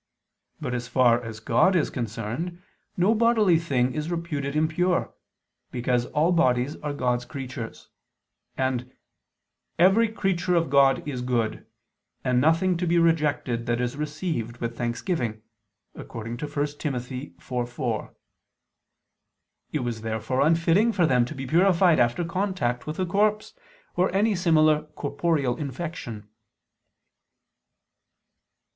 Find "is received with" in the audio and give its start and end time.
13.79-14.75